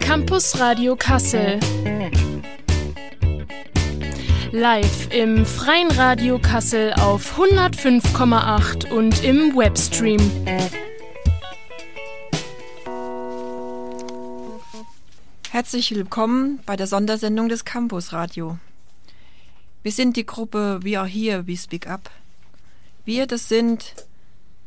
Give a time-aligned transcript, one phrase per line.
[0.00, 1.60] Campus Radio Kassel.
[4.52, 10.20] Live im Freien Radio Kassel auf 105,8 und im Webstream.
[15.50, 18.58] Herzlich willkommen bei der Sondersendung des Campus Radio.
[19.82, 22.10] Wir sind die Gruppe We Are Here, We Speak Up.
[23.10, 23.96] Wir, das sind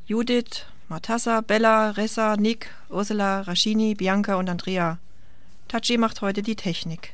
[0.06, 5.00] Judith, Matassa, Bella, Ressa, Nick, Ursula, Raschini, Bianca und Andrea.
[5.70, 7.14] Tachi macht heute die Technik.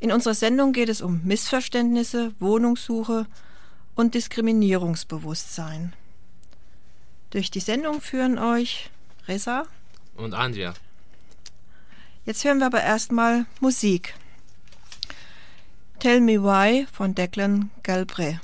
[0.00, 3.26] In unserer Sendung geht es um Missverständnisse, Wohnungssuche
[3.94, 5.92] und Diskriminierungsbewusstsein.
[7.30, 8.90] Durch die Sendung führen euch
[9.28, 9.64] Resa
[10.16, 10.74] und Andrea.
[12.24, 14.14] Jetzt hören wir aber erstmal Musik.
[16.00, 18.40] Tell Me Why von Declan Galbraith.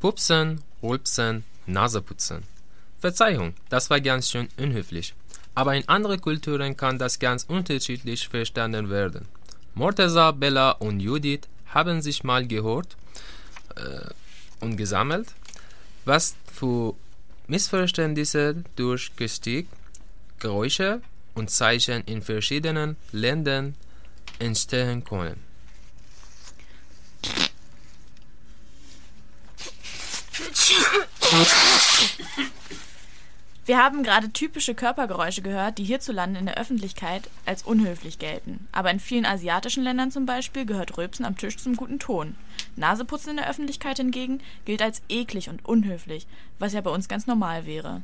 [0.00, 2.42] Pupsen, Rülpsen, Naseputzen.
[2.98, 5.14] Verzeihung, das war ganz schön unhöflich.
[5.54, 9.26] Aber in anderen Kulturen kann das ganz unterschiedlich verstanden werden.
[9.74, 12.96] Morteza, Bella und Judith haben sich mal gehört
[13.76, 15.34] äh, und gesammelt,
[16.06, 16.94] was für
[17.50, 19.66] Missverständnisse durch Gestik,
[20.38, 21.02] Geräusche
[21.34, 23.74] und Zeichen in verschiedenen Ländern
[24.38, 25.42] entstehen können.
[33.66, 38.66] Wir haben gerade typische Körpergeräusche gehört, die hierzulande in der Öffentlichkeit als unhöflich gelten.
[38.72, 42.34] Aber in vielen asiatischen Ländern zum Beispiel gehört Rülpsen am Tisch zum guten Ton.
[42.76, 46.26] Naseputzen in der Öffentlichkeit hingegen gilt als eklig und unhöflich,
[46.58, 48.02] was ja bei uns ganz normal wäre.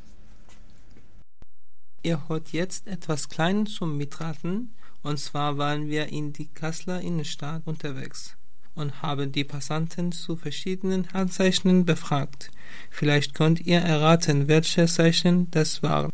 [2.02, 7.62] Ihr hört jetzt etwas Kleines zum Mitraten, und zwar waren wir in die Kasseler Innenstadt
[7.64, 8.36] unterwegs
[8.76, 12.50] und haben die Passanten zu verschiedenen Handzeichen befragt.
[12.90, 16.12] Vielleicht könnt ihr erraten, welche Zeichen das waren.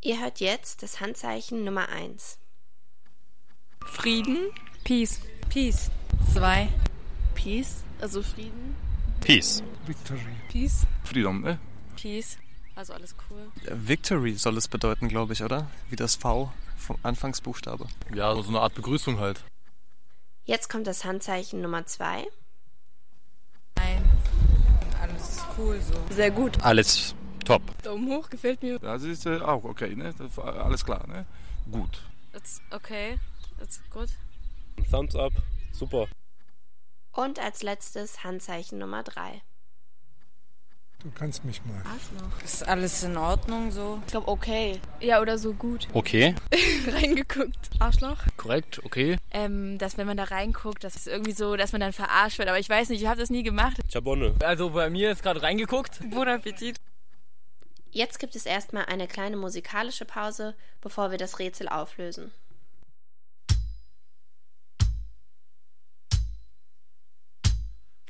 [0.00, 2.38] Ihr hört jetzt das Handzeichen Nummer 1.
[3.84, 4.38] Frieden.
[4.84, 5.20] Peace.
[5.48, 5.90] Peace.
[6.32, 6.68] 2.
[7.34, 8.74] Peace, also Frieden.
[9.20, 9.62] Peace.
[9.86, 10.20] Victory.
[10.50, 10.86] Peace.
[11.04, 11.58] Freedom, ne?
[11.96, 12.38] Peace.
[12.74, 13.50] Also alles cool.
[13.70, 15.70] Victory soll es bedeuten, glaube ich, oder?
[15.90, 17.86] Wie das V vom Anfangsbuchstabe.
[18.14, 19.44] Ja, so eine Art Begrüßung halt.
[20.44, 22.26] Jetzt kommt das Handzeichen Nummer 2.
[23.76, 24.02] Eins.
[25.00, 25.94] Alles cool so.
[26.14, 26.60] Sehr gut.
[26.62, 27.14] Alles
[27.44, 27.62] top.
[27.82, 28.78] Daumen hoch, gefällt mir.
[28.80, 30.12] Das ist äh, auch okay, ne?
[30.18, 31.26] Das alles klar, ne?
[31.70, 32.02] Gut.
[32.34, 33.18] It's okay.
[33.60, 34.08] It's good.
[34.90, 35.32] Thumbs up.
[35.72, 36.08] Super.
[37.12, 39.42] Und als letztes Handzeichen Nummer 3.
[41.02, 41.78] Du kannst mich mal.
[41.78, 42.44] Arschloch.
[42.44, 44.00] Ist alles in Ordnung so?
[44.06, 44.80] Ich glaube okay.
[45.00, 45.88] Ja, oder so gut.
[45.92, 46.36] Okay.
[46.86, 47.70] Reingeguckt.
[47.80, 48.18] Arschloch.
[48.36, 49.16] Korrekt, okay.
[49.32, 52.48] Ähm, dass wenn man da reinguckt, das ist irgendwie so, dass man dann verarscht wird.
[52.48, 53.78] Aber ich weiß nicht, ich habe das nie gemacht.
[53.92, 54.34] Chabonne.
[54.44, 55.98] Also bei mir ist gerade reingeguckt.
[56.10, 56.76] Bon Appetit.
[57.90, 62.30] Jetzt gibt es erstmal eine kleine musikalische Pause, bevor wir das Rätsel auflösen.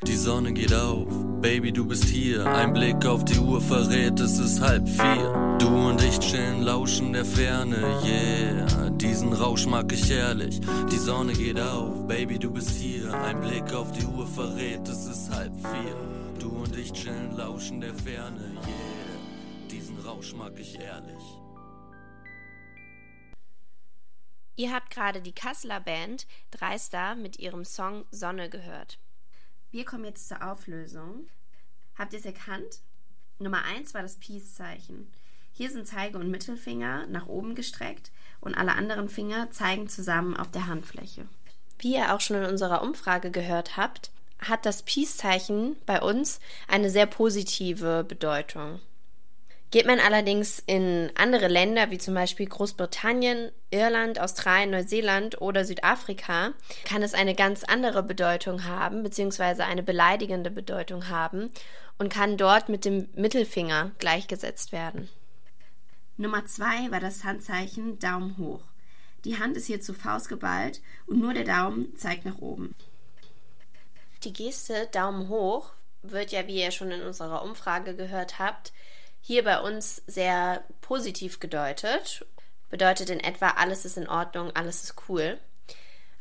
[0.04, 1.06] Die Sonne geht auf,
[1.40, 2.44] Baby, du bist hier.
[2.44, 5.56] Ein Blick auf die Uhr verrät, es ist halb vier.
[5.60, 8.90] Du und ich chillen, lauschen der Ferne, yeah.
[8.90, 10.60] Diesen Rausch mag ich ehrlich.
[10.90, 13.14] Die Sonne geht auf, Baby, du bist hier.
[13.14, 15.96] Ein Blick auf die Uhr verrät, es ist halb vier.
[16.40, 19.68] Du und ich chillen, lauschen der Ferne, yeah.
[19.70, 21.22] Diesen Rausch mag ich ehrlich.
[24.56, 28.98] Ihr habt gerade die Kasseler Band Dreister mit ihrem Song Sonne gehört.
[29.72, 31.28] Wir kommen jetzt zur Auflösung.
[31.96, 32.80] Habt ihr es erkannt?
[33.38, 35.10] Nummer 1 war das Peace-Zeichen.
[35.50, 38.12] Hier sind Zeige und Mittelfinger nach oben gestreckt
[38.42, 41.26] und alle anderen Finger zeigen zusammen auf der Handfläche.
[41.78, 44.10] Wie ihr auch schon in unserer Umfrage gehört habt,
[44.40, 46.38] hat das Peace-Zeichen bei uns
[46.68, 48.78] eine sehr positive Bedeutung.
[49.72, 56.52] Geht man allerdings in andere Länder wie zum Beispiel Großbritannien, Irland, Australien, Neuseeland oder Südafrika,
[56.84, 61.50] kann es eine ganz andere Bedeutung haben, beziehungsweise eine beleidigende Bedeutung haben
[61.96, 65.08] und kann dort mit dem Mittelfinger gleichgesetzt werden.
[66.18, 68.60] Nummer zwei war das Handzeichen Daumen hoch.
[69.24, 72.74] Die Hand ist hier zu Faust geballt und nur der Daumen zeigt nach oben.
[74.24, 75.72] Die Geste Daumen hoch
[76.02, 78.74] wird ja, wie ihr schon in unserer Umfrage gehört habt,
[79.22, 82.26] hier bei uns sehr positiv gedeutet.
[82.68, 85.38] Bedeutet in etwa, alles ist in Ordnung, alles ist cool.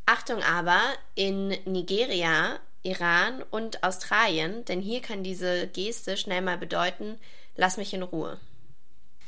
[0.05, 0.79] Achtung aber,
[1.15, 7.17] in Nigeria Iran und Australien, denn hier kann diese Geste schnell mal bedeuten,
[7.55, 8.39] lass mich in Ruhe.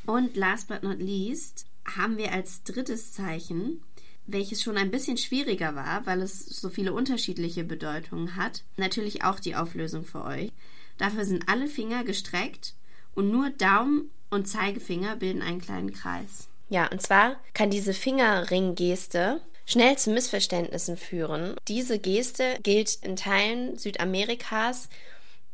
[0.05, 1.65] Und last but not least
[1.97, 3.83] haben wir als drittes Zeichen,
[4.25, 9.39] welches schon ein bisschen schwieriger war, weil es so viele unterschiedliche Bedeutungen hat, natürlich auch
[9.39, 10.51] die Auflösung für euch.
[10.97, 12.73] Dafür sind alle Finger gestreckt
[13.15, 16.47] und nur Daumen und Zeigefinger bilden einen kleinen Kreis.
[16.69, 21.55] Ja, und zwar kann diese Fingerringgeste schnell zu Missverständnissen führen.
[21.67, 24.89] Diese Geste gilt in Teilen Südamerikas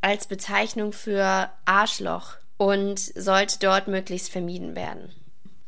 [0.02, 5.12] als Bezeichnung für Arschloch und sollte dort möglichst vermieden werden.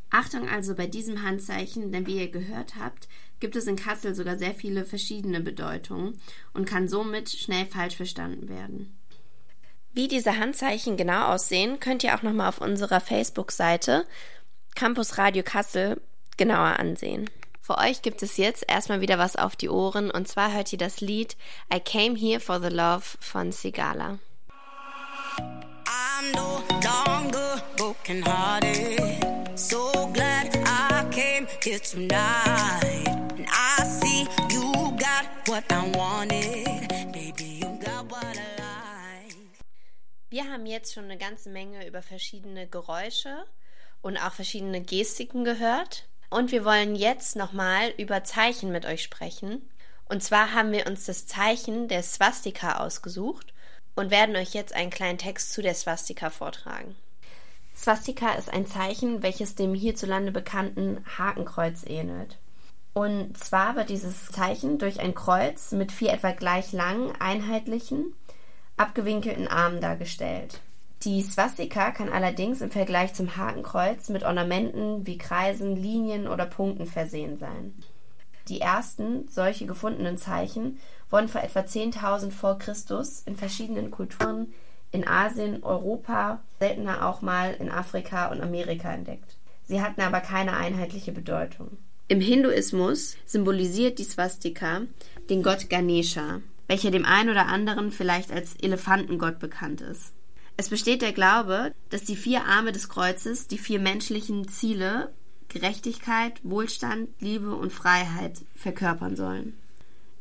[0.09, 3.07] Achtung also bei diesem Handzeichen, denn wie ihr gehört habt,
[3.39, 6.19] gibt es in Kassel sogar sehr viele verschiedene Bedeutungen
[6.53, 8.95] und kann somit schnell falsch verstanden werden.
[9.93, 14.05] Wie diese Handzeichen genau aussehen, könnt ihr auch nochmal auf unserer Facebook-Seite
[14.75, 15.99] Campus Radio Kassel
[16.37, 17.29] genauer ansehen.
[17.61, 20.79] Für euch gibt es jetzt erstmal wieder was auf die Ohren und zwar hört ihr
[20.79, 21.35] das Lied
[21.73, 24.19] I Came Here for the Love von Sigala.
[25.85, 29.57] I'm no longer broken hearted.
[29.57, 33.07] So glad I came here tonight.
[33.37, 36.70] And I see you got what I wanted.
[40.31, 43.43] Wir haben jetzt schon eine ganze Menge über verschiedene Geräusche
[44.01, 46.07] und auch verschiedene Gestiken gehört.
[46.29, 49.61] Und wir wollen jetzt nochmal über Zeichen mit euch sprechen.
[50.07, 53.53] Und zwar haben wir uns das Zeichen der Swastika ausgesucht
[53.95, 56.95] und werden euch jetzt einen kleinen Text zu der Swastika vortragen.
[57.75, 62.37] Swastika ist ein Zeichen, welches dem hierzulande bekannten Hakenkreuz ähnelt.
[62.93, 68.15] Und zwar wird dieses Zeichen durch ein Kreuz mit vier etwa gleich langen, einheitlichen,
[68.81, 70.59] abgewinkelten Armen dargestellt.
[71.03, 76.85] Die Swastika kann allerdings im Vergleich zum Hakenkreuz mit Ornamenten wie Kreisen, Linien oder Punkten
[76.85, 77.73] versehen sein.
[78.47, 80.79] Die ersten solche gefundenen Zeichen
[81.09, 84.53] wurden vor etwa 10.000 vor Christus in verschiedenen Kulturen
[84.91, 89.37] in Asien, Europa, seltener auch mal in Afrika und Amerika entdeckt.
[89.63, 91.77] Sie hatten aber keine einheitliche Bedeutung.
[92.07, 94.81] Im Hinduismus symbolisiert die Swastika
[95.29, 100.13] den Gott Ganesha, welcher dem einen oder anderen vielleicht als Elefantengott bekannt ist.
[100.55, 105.11] Es besteht der Glaube, dass die vier Arme des Kreuzes die vier menschlichen Ziele
[105.49, 109.57] Gerechtigkeit, Wohlstand, Liebe und Freiheit verkörpern sollen.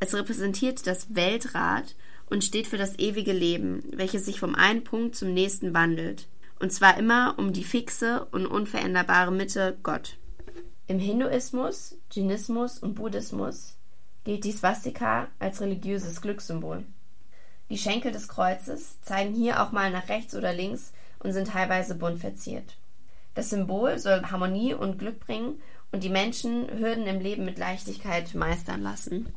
[0.01, 1.95] Es repräsentiert das Weltrad
[2.29, 6.27] und steht für das ewige Leben, welches sich vom einen Punkt zum nächsten wandelt,
[6.59, 10.17] und zwar immer um die fixe und unveränderbare Mitte Gott.
[10.89, 13.77] Im Hinduismus, Jainismus und Buddhismus
[14.25, 16.85] gilt die Swastika als religiöses Glückssymbol.
[17.71, 21.95] Die Schenkel des Kreuzes zeigen hier auch mal nach rechts oder links und sind teilweise
[21.95, 22.77] bunt verziert.
[23.35, 25.63] Das Symbol soll Harmonie und Glück bringen
[25.93, 29.33] und die Menschen Hürden im Leben mit Leichtigkeit meistern lassen.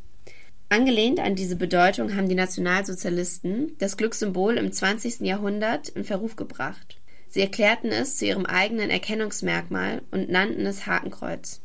[0.70, 5.20] Angelehnt an diese Bedeutung haben die Nationalsozialisten das Glückssymbol im 20.
[5.20, 7.00] Jahrhundert in Verruf gebracht.
[7.30, 11.62] Sie erklärten es zu ihrem eigenen Erkennungsmerkmal und nannten es Hakenkreuz.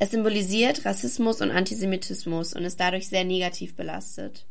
[0.00, 4.46] Es symbolisiert Rassismus und Antisemitismus und ist dadurch sehr negativ belastet.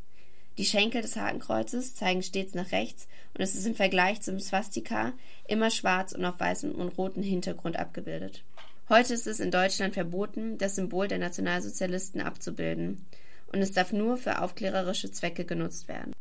[0.58, 5.14] Die Schenkel des Hakenkreuzes zeigen stets nach rechts und es ist im Vergleich zum Swastika
[5.48, 8.44] immer schwarz und auf weißem und rotem Hintergrund abgebildet.
[8.90, 13.06] Heute ist es in Deutschland verboten, das Symbol der Nationalsozialisten abzubilden
[13.54, 16.12] und es darf nur für aufklärerische Zwecke genutzt werden.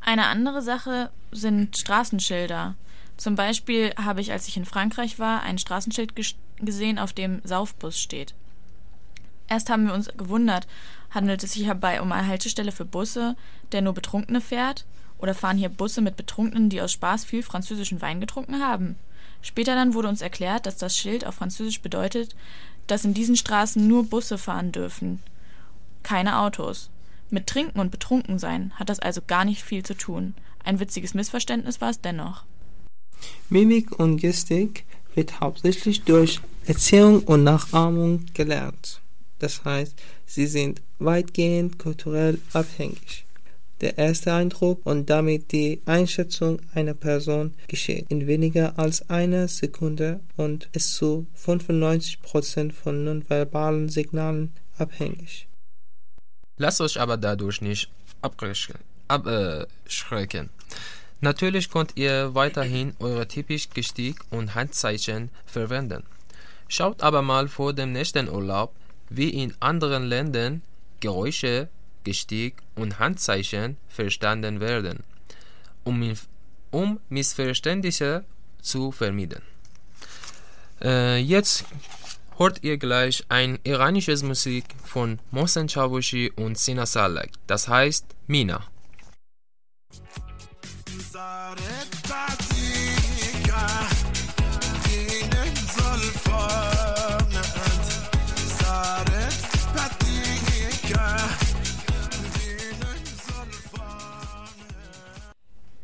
[0.00, 2.76] Eine andere Sache sind Straßenschilder.
[3.16, 6.12] Zum Beispiel habe ich, als ich in Frankreich war, ein Straßenschild
[6.60, 8.34] gesehen, auf dem Saufbus steht.
[9.48, 10.66] Erst haben wir uns gewundert,
[11.10, 13.36] handelt es sich hierbei um eine Haltestelle für Busse,
[13.72, 14.86] der nur Betrunkene fährt,
[15.18, 18.96] oder fahren hier Busse mit Betrunkenen, die aus Spaß viel französischen Wein getrunken haben?
[19.40, 22.34] Später dann wurde uns erklärt, dass das Schild auf Französisch bedeutet,
[22.86, 25.20] dass in diesen Straßen nur Busse fahren dürfen
[26.02, 26.90] keine Autos.
[27.30, 30.34] Mit Trinken und Betrunkensein hat das also gar nicht viel zu tun.
[30.64, 32.44] Ein witziges Missverständnis war es dennoch.
[33.48, 34.84] Mimik und Gestik
[35.14, 39.01] wird hauptsächlich durch Erziehung und Nachahmung gelernt.
[39.42, 43.24] Das heißt, sie sind weitgehend kulturell abhängig.
[43.80, 50.20] Der erste Eindruck und damit die Einschätzung einer Person geschieht in weniger als einer Sekunde
[50.36, 55.48] und ist zu 95% von nonverbalen Signalen abhängig.
[56.56, 58.78] Lasst euch aber dadurch nicht abschrecken.
[61.20, 66.04] Natürlich könnt ihr weiterhin eure typisch Gestik und Handzeichen verwenden.
[66.68, 68.72] Schaut aber mal vor dem nächsten Urlaub,
[69.16, 70.62] wie in anderen Ländern
[71.00, 71.68] Geräusche,
[72.04, 75.04] Gestik und Handzeichen verstanden werden,
[75.84, 76.14] um,
[76.70, 78.24] um Missverständnisse
[78.60, 79.42] zu vermeiden.
[80.82, 81.64] Äh, jetzt
[82.38, 88.66] hört ihr gleich ein iranisches Musik von Mohsen Chavushi und Sina Salek, das heißt Mina.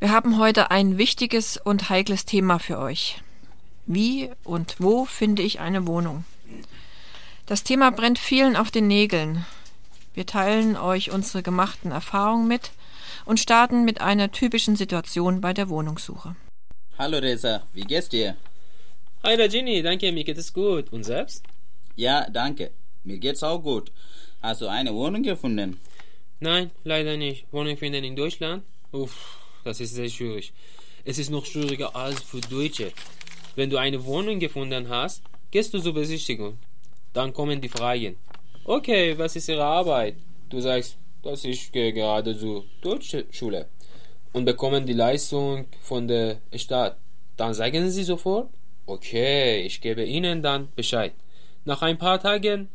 [0.01, 3.21] Wir haben heute ein wichtiges und heikles Thema für euch.
[3.85, 6.25] Wie und wo finde ich eine Wohnung?
[7.47, 9.45] Das Thema brennt vielen auf den Nägeln.
[10.15, 12.71] Wir teilen euch unsere gemachten Erfahrungen mit
[13.25, 16.37] und starten mit einer typischen Situation bei der Wohnungssuche.
[16.97, 18.37] Hallo Reza, wie geht's dir?
[19.25, 20.93] Hi Rajini, danke, mir geht es gut.
[20.93, 21.43] Und selbst?
[21.97, 22.71] Ja, danke.
[23.03, 23.91] Mir geht's auch gut.
[24.43, 25.81] Hast du eine Wohnung gefunden?
[26.39, 27.47] Nein, leider nicht.
[27.51, 28.63] Wohnung finden in Deutschland?
[28.93, 30.53] Uff, das ist sehr schwierig.
[31.05, 32.91] Es ist noch schwieriger als für Deutsche.
[33.55, 36.59] Wenn du eine Wohnung gefunden hast, gehst du zur Besichtigung.
[37.13, 38.17] Dann kommen die Fragen.
[38.65, 40.17] Okay, was ist Ihre Arbeit?
[40.49, 43.69] Du sagst, dass ich gehe gerade zur Deutschschule
[44.33, 46.97] und bekommen die Leistung von der Stadt.
[47.37, 48.49] Dann sagen sie sofort,
[48.87, 51.13] okay, ich gebe Ihnen dann Bescheid.
[51.67, 52.69] Nach ein paar Tagen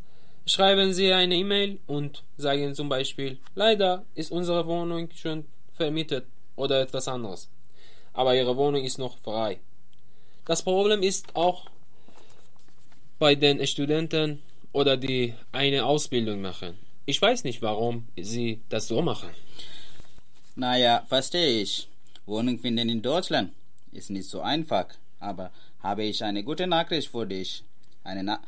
[0.46, 6.80] schreiben sie eine E-Mail und sagen zum Beispiel, leider ist unsere Wohnung schon vermietet oder
[6.80, 7.48] etwas anderes.
[8.12, 9.58] Aber Ihre Wohnung ist noch frei.
[10.44, 11.66] Das Problem ist auch
[13.18, 14.42] bei den Studenten
[14.72, 16.76] oder die eine Ausbildung machen.
[17.06, 19.30] Ich weiß nicht, warum sie das so machen.
[20.56, 21.88] Naja, verstehe ich.
[22.26, 23.52] Wohnung finden in Deutschland
[23.92, 24.86] ist nicht so einfach,
[25.20, 27.62] aber habe ich eine gute Nachricht für dich.
[28.02, 28.40] Eine, Na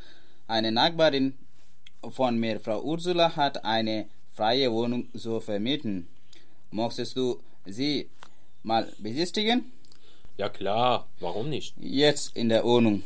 [0.47, 1.35] eine Nachbarin
[2.11, 6.09] von mir, Frau Ursula, hat eine freie Wohnung zu vermieten.
[6.71, 8.09] Möchtest du sie
[8.63, 9.73] mal besichtigen?
[10.37, 11.75] Ja klar, warum nicht?
[11.79, 13.03] Jetzt in der Wohnung.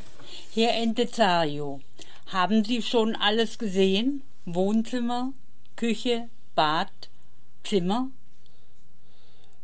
[0.55, 1.81] Herr Entezario,
[2.27, 4.23] haben Sie schon alles gesehen?
[4.47, 5.33] Wohnzimmer,
[5.77, 6.91] Küche, Bad,
[7.63, 8.11] Zimmer?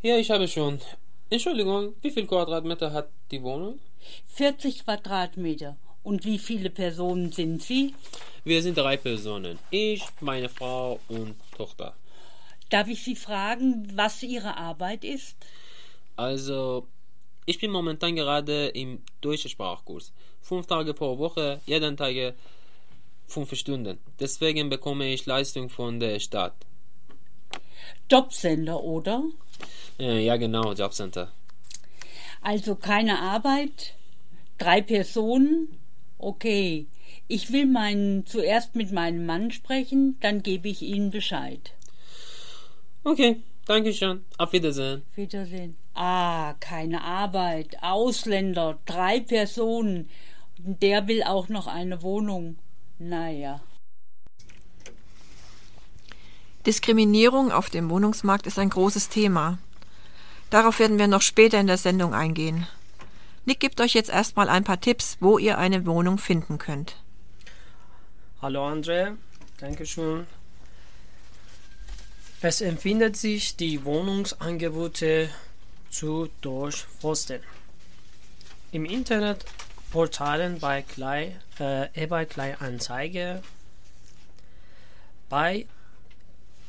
[0.02, 0.80] Ja, ich habe schon.
[1.30, 3.80] Entschuldigung, wie viel Quadratmeter hat die Wohnung?
[4.34, 5.76] 40 Quadratmeter.
[6.02, 7.94] Und wie viele Personen sind Sie?
[8.44, 9.58] Wir sind drei Personen.
[9.70, 11.96] Ich, meine Frau und Tochter.
[12.70, 15.36] Darf ich Sie fragen, was Ihre Arbeit ist?
[16.16, 16.86] Also,
[17.44, 20.12] ich bin momentan gerade im deutschen Sprachkurs.
[20.40, 22.34] Fünf Tage pro Woche, jeden Tag
[23.26, 23.98] fünf Stunden.
[24.20, 26.54] Deswegen bekomme ich Leistung von der Stadt.
[28.10, 29.24] Jobcenter, oder?
[29.98, 31.32] Ja, genau, Jobcenter.
[32.40, 33.94] Also keine Arbeit,
[34.58, 35.78] drei Personen.
[36.18, 36.86] Okay,
[37.28, 41.72] ich will meinen, zuerst mit meinem Mann sprechen, dann gebe ich Ihnen Bescheid.
[43.06, 44.24] Okay, danke schön.
[44.36, 45.04] Auf Wiedersehen.
[45.14, 45.76] Wiedersehen.
[45.94, 50.10] Ah, keine Arbeit, Ausländer, drei Personen.
[50.58, 52.58] Der will auch noch eine Wohnung.
[52.98, 53.60] Naja.
[56.66, 59.58] Diskriminierung auf dem Wohnungsmarkt ist ein großes Thema.
[60.50, 62.66] Darauf werden wir noch später in der Sendung eingehen.
[63.44, 66.96] Nick gibt euch jetzt erstmal ein paar Tipps, wo ihr eine Wohnung finden könnt.
[68.42, 69.14] Hallo André,
[69.60, 70.26] Dankeschön.
[72.42, 75.30] Es empfindet sich, die Wohnungsangebote
[75.88, 77.40] zu durchforsten.
[78.72, 79.46] Im Internet
[79.90, 83.42] Portalen bei Klei, äh, Kleinanzeige,
[85.30, 85.66] bei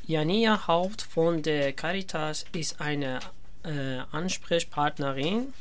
[0.06, 3.20] Jania Haupt von der Caritas ist eine
[3.64, 5.54] äh, Ansprechpartnerin,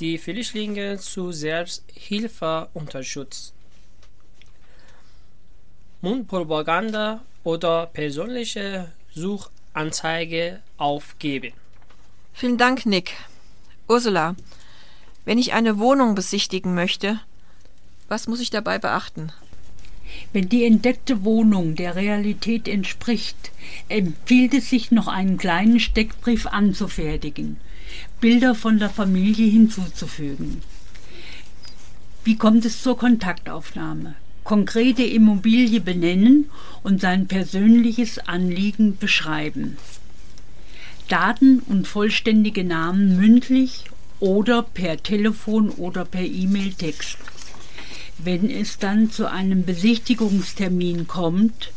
[0.00, 3.52] die Flüchtlinge zu Selbsthilfe unterstützt.
[6.00, 11.54] Mundpropaganda oder persönliche Suchanzeige aufgeben.
[12.34, 13.14] Vielen Dank, Nick.
[13.88, 14.36] Ursula,
[15.24, 17.18] wenn ich eine Wohnung besichtigen möchte,
[18.08, 19.32] was muss ich dabei beachten?
[20.34, 23.52] Wenn die entdeckte Wohnung der Realität entspricht,
[23.88, 27.56] empfiehlt es sich noch einen kleinen Steckbrief anzufertigen,
[28.20, 30.62] Bilder von der Familie hinzuzufügen.
[32.22, 34.14] Wie kommt es zur Kontaktaufnahme?
[34.46, 36.48] Konkrete Immobilie benennen
[36.84, 39.76] und sein persönliches Anliegen beschreiben.
[41.08, 43.86] Daten und vollständige Namen mündlich
[44.20, 47.18] oder per Telefon oder per E-Mail-Text.
[48.18, 51.72] Wenn es dann zu einem Besichtigungstermin kommt,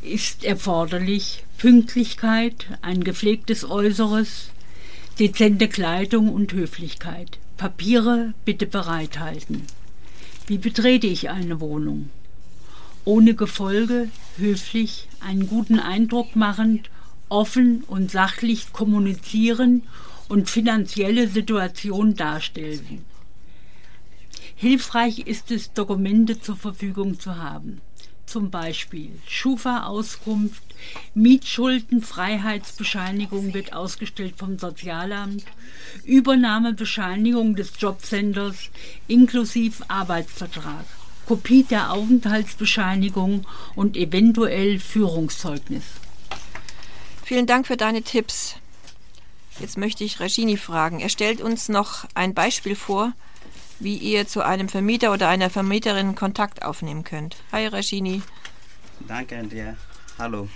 [0.00, 4.48] ist erforderlich Pünktlichkeit, ein gepflegtes Äußeres,
[5.18, 7.36] dezente Kleidung und Höflichkeit.
[7.58, 9.66] Papiere bitte bereithalten.
[10.46, 12.10] Wie betrete ich eine Wohnung?
[13.06, 16.90] Ohne Gefolge, höflich, einen guten Eindruck machend,
[17.30, 19.84] offen und sachlich kommunizieren
[20.28, 23.04] und finanzielle Situation darstellen.
[24.54, 27.80] Hilfreich ist es, Dokumente zur Verfügung zu haben.
[28.26, 30.62] Zum Beispiel Schufa-Auskunft,
[31.14, 35.44] Mietschuldenfreiheitsbescheinigung wird ausgestellt vom Sozialamt,
[36.04, 38.68] Übernahmebescheinigung des Jobcenters
[39.08, 40.84] inklusive Arbeitsvertrag,
[41.26, 45.84] Kopie der Aufenthaltsbescheinigung und eventuell Führungszeugnis.
[47.24, 48.56] Vielen Dank für deine Tipps.
[49.60, 51.00] Jetzt möchte ich Regini fragen.
[51.00, 53.12] Er stellt uns noch ein Beispiel vor,
[53.80, 57.36] wie ihr zu einem Vermieter oder einer Vermieterin Kontakt aufnehmen könnt.
[57.52, 58.22] Hi Regini.
[59.06, 59.76] Danke dir.
[60.18, 60.48] Hallo.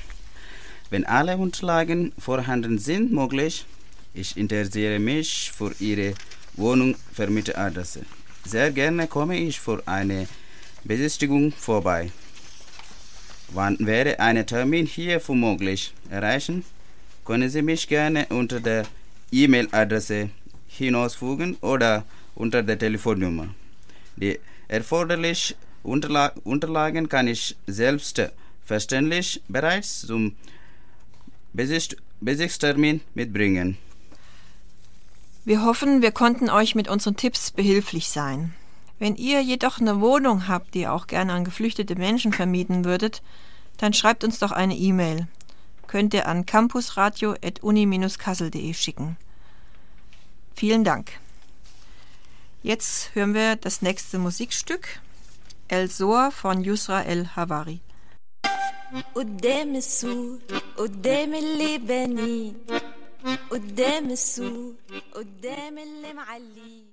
[0.90, 3.66] Wenn alle Unterlagen vorhanden sind, möglich,
[4.14, 6.14] ich interessiere mich für Ihre
[6.54, 8.06] Wohnung-Vermieteradresse.
[8.44, 10.26] Sehr gerne komme ich für eine
[10.84, 12.10] Besichtigung vorbei.
[13.48, 15.92] Wann wäre ein Termin hierfür möglich?
[16.10, 16.64] Erreichen
[17.24, 18.84] können Sie mich gerne unter der
[19.30, 20.30] E-Mail-Adresse
[20.68, 22.04] hinausfügen oder
[22.38, 23.48] unter der Telefonnummer.
[24.16, 30.36] Die erforderlichen Unterla Unterlagen kann ich selbstverständlich bereits zum
[31.52, 33.78] Besicht Besichtstermin mitbringen.
[35.44, 38.54] Wir hoffen, wir konnten euch mit unseren Tipps behilflich sein.
[38.98, 43.22] Wenn ihr jedoch eine Wohnung habt, die ihr auch gerne an geflüchtete Menschen vermieten würdet,
[43.78, 45.28] dann schreibt uns doch eine E-Mail.
[45.86, 49.16] Könnt ihr an campusradio.uni-kassel.de schicken.
[50.54, 51.12] Vielen Dank.
[52.61, 55.01] Jetzt hören wir das nächste Musikstück.
[55.67, 57.79] El Sohr von Yusra El Havari.
[59.15, 60.39] قدام السور
[60.77, 62.51] قدام اللي بنيه
[63.49, 64.73] قدام السور
[65.13, 66.83] قدام اللي معليه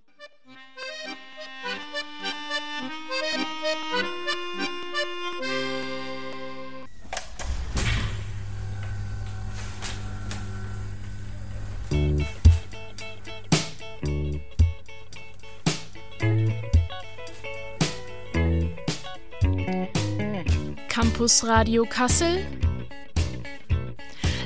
[21.16, 22.46] Campus Radio Kassel.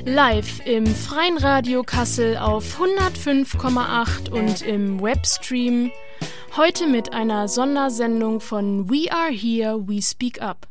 [0.04, 5.90] Live im Freien Radio Kassel auf 105,8 und im Webstream.
[6.56, 10.69] Heute mit einer Sondersendung von We Are Here, We Speak Up.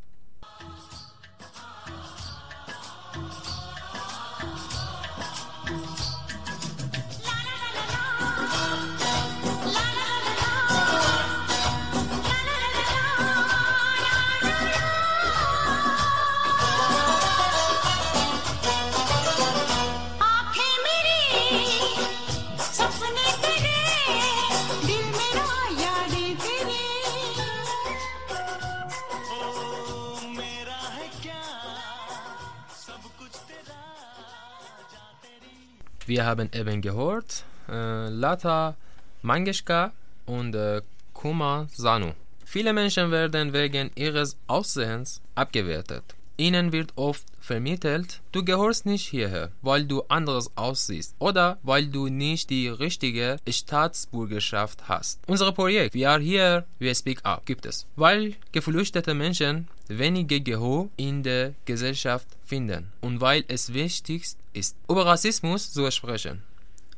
[36.29, 38.75] Haben eben gehört äh, Lata
[39.23, 39.91] Mangeshkar
[40.27, 40.81] und äh,
[41.13, 42.11] Kumar Sanu.
[42.45, 46.03] Viele Menschen werden wegen ihres Aussehens abgewertet.
[46.37, 52.07] Ihnen wird oft vermittelt, du gehörst nicht hierher, weil du anders aussiehst oder weil du
[52.07, 55.19] nicht die richtige Staatsbürgerschaft hast.
[55.27, 60.87] Unser Projekt We Are Here, We Speak Up gibt es, weil geflüchtete Menschen wenige Gehör
[60.95, 66.43] in der Gesellschaft finden und weil es wichtig ist, über Rassismus zu sprechen.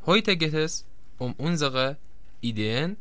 [0.06, 0.86] Heute geht es
[1.18, 1.98] um unsere
[2.42, 2.98] Ideen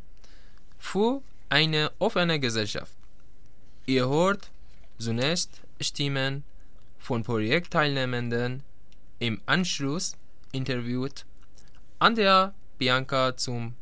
[0.78, 2.94] für eine offene Gesellschaft.
[3.86, 4.50] Ihr hört
[4.98, 6.44] zunächst Stimmen
[6.98, 8.62] von Projektteilnehmenden
[9.18, 10.16] im Anschluss
[10.52, 11.24] interviewt
[11.98, 13.74] an der Bianca zum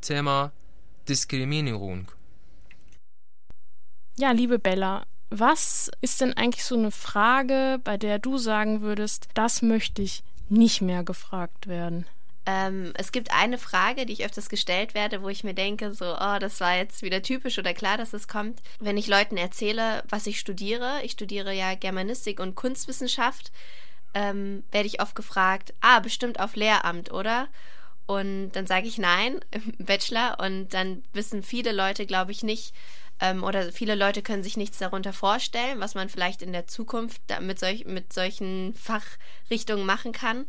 [0.00, 0.52] Thema
[1.08, 2.10] Diskriminierung.
[4.18, 9.28] Ja, liebe Bella, was ist denn eigentlich so eine Frage, bei der du sagen würdest,
[9.34, 12.06] das möchte ich nicht mehr gefragt werden?
[12.44, 16.16] Ähm, es gibt eine Frage, die ich öfters gestellt werde, wo ich mir denke, so,
[16.16, 18.60] oh, das war jetzt wieder typisch oder klar, dass es kommt.
[18.80, 23.52] Wenn ich Leuten erzähle, was ich studiere, ich studiere ja Germanistik und Kunstwissenschaft,
[24.14, 27.48] ähm, werde ich oft gefragt, ah, bestimmt auf Lehramt, oder?
[28.06, 29.40] Und dann sage ich nein,
[29.78, 30.38] Bachelor.
[30.40, 32.74] Und dann wissen viele Leute, glaube ich, nicht,
[33.22, 37.22] ähm, oder viele Leute können sich nichts darunter vorstellen, was man vielleicht in der Zukunft
[37.40, 40.46] mit, solch, mit solchen Fachrichtungen machen kann.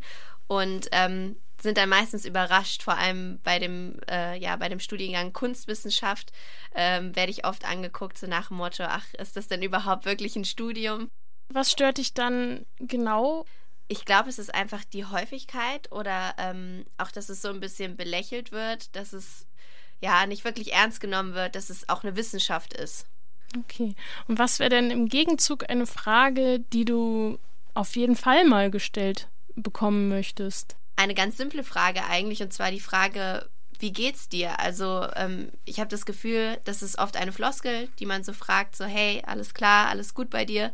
[0.48, 5.32] Und ähm, sind dann meistens überrascht, vor allem bei dem, äh, ja, bei dem Studiengang
[5.32, 6.32] Kunstwissenschaft
[6.74, 10.34] ähm, werde ich oft angeguckt, so nach dem Motto, ach, ist das denn überhaupt wirklich
[10.34, 11.10] ein Studium?
[11.48, 13.46] Was stört dich dann genau?
[13.86, 17.96] Ich glaube, es ist einfach die Häufigkeit oder ähm, auch, dass es so ein bisschen
[17.96, 19.46] belächelt wird, dass es
[20.00, 23.06] ja nicht wirklich ernst genommen wird, dass es auch eine Wissenschaft ist.
[23.58, 23.94] Okay.
[24.26, 27.38] Und was wäre denn im Gegenzug eine Frage, die du
[27.74, 30.76] auf jeden Fall mal gestellt bekommen möchtest?
[30.96, 34.60] Eine ganz simple Frage eigentlich, und zwar die Frage, wie geht's dir?
[34.60, 38.76] Also ähm, ich habe das Gefühl, das ist oft eine Floskel, die man so fragt,
[38.76, 40.72] so hey, alles klar, alles gut bei dir.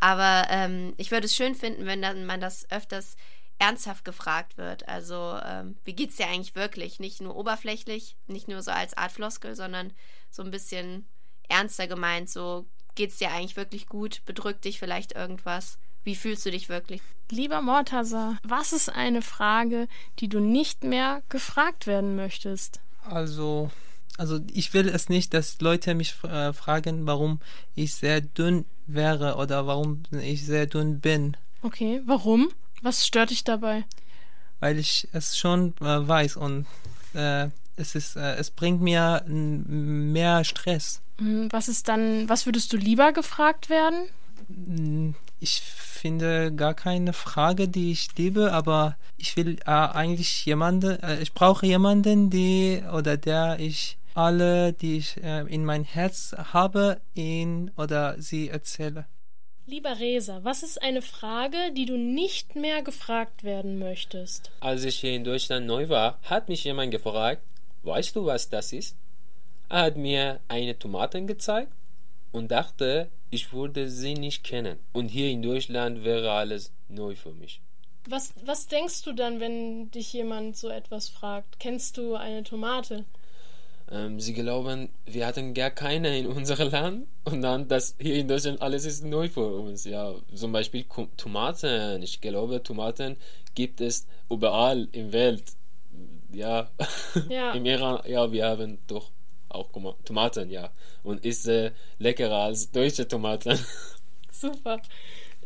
[0.00, 3.16] Aber ähm, ich würde es schön finden, wenn dann man das öfters
[3.58, 4.88] ernsthaft gefragt wird.
[4.88, 7.00] Also ähm, wie geht's dir eigentlich wirklich?
[7.00, 9.92] Nicht nur oberflächlich, nicht nur so als Art Floskel, sondern
[10.30, 11.06] so ein bisschen
[11.48, 12.30] ernster gemeint.
[12.30, 14.22] So geht's dir eigentlich wirklich gut?
[14.26, 15.78] Bedrückt dich vielleicht irgendwas?
[16.04, 17.02] Wie fühlst du dich wirklich?
[17.30, 19.88] Lieber Mortaser, was ist eine Frage,
[20.20, 22.80] die du nicht mehr gefragt werden möchtest?
[23.04, 23.70] Also,
[24.16, 27.40] also ich will es nicht, dass Leute mich äh, fragen, warum
[27.74, 32.50] ich sehr dünn wäre oder warum ich sehr dünn bin, Okay, warum?
[32.82, 33.84] Was stört dich dabei?
[34.60, 36.66] weil ich es schon äh, weiß und
[37.14, 41.00] äh, es ist, äh, es bringt mir mehr Stress.
[41.18, 44.08] Hm, Was ist dann, was würdest du lieber gefragt werden?
[44.48, 51.00] Mm, Ich finde gar keine Frage, die ich liebe, aber ich will äh, eigentlich jemanden,
[51.04, 56.34] äh, ich brauche jemanden, die oder der ich alle, die ich äh, in mein Herz
[56.52, 59.06] habe, ihn oder sie erzähle.
[59.70, 64.50] Lieber Resa, was ist eine Frage, die du nicht mehr gefragt werden möchtest?
[64.60, 67.42] Als ich hier in Deutschland neu war, hat mich jemand gefragt,
[67.82, 68.96] weißt du, was das ist?
[69.68, 71.70] Er hat mir eine Tomaten gezeigt
[72.32, 74.78] und dachte, ich würde sie nicht kennen.
[74.94, 77.60] Und hier in Deutschland wäre alles neu für mich.
[78.08, 81.60] Was, was denkst du dann, wenn dich jemand so etwas fragt?
[81.60, 83.04] Kennst du eine Tomate?
[83.90, 88.28] Ähm, sie glauben, wir hatten gar keine in unserem Land und dann, dass hier in
[88.28, 89.84] Deutschland alles ist neu für uns.
[89.84, 90.84] Ja, zum Beispiel
[91.16, 92.02] Tomaten.
[92.02, 93.16] Ich glaube, Tomaten
[93.54, 95.44] gibt es überall in der Welt.
[96.32, 96.70] Ja,
[97.30, 97.52] Ja.
[97.52, 99.10] im Iran, ja, wir haben doch
[99.48, 100.70] auch Toma- Tomaten, ja.
[101.02, 103.58] Und ist äh, leckerer als deutsche Tomaten.
[104.30, 104.80] Super.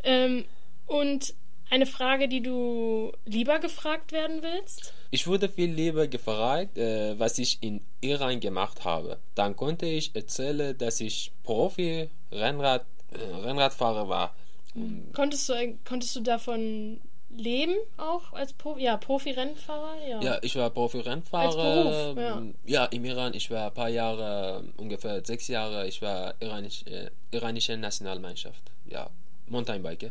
[0.03, 0.45] Ähm,
[0.87, 1.35] und
[1.73, 4.93] eine Frage, die du lieber gefragt werden willst?
[5.11, 9.19] Ich wurde viel lieber gefragt, äh, was ich in Iran gemacht habe.
[9.35, 14.35] Dann konnte ich erzählen, dass ich Profi-Rennrad, äh, Rennradfahrer war.
[15.15, 19.95] Konntest du, konntest du davon leben auch als Pro ja, Profi-Rennfahrer?
[20.07, 20.21] Ja.
[20.21, 21.47] Ja, ich war Profi-Rennfahrer.
[21.47, 22.43] Als Beruf, ja.
[22.67, 23.33] ja, im Iran.
[23.33, 25.87] Ich war ein paar Jahre, ungefähr sechs Jahre.
[25.89, 28.63] Ich war iranisch, äh, iranische Nationalmannschaft.
[28.85, 29.09] Ja,
[29.47, 30.11] Mountainbiker.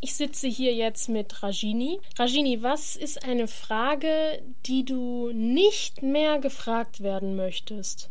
[0.00, 2.00] Ich sitze hier jetzt mit Rajini.
[2.18, 8.10] Rajini, was ist eine Frage, die du nicht mehr gefragt werden möchtest?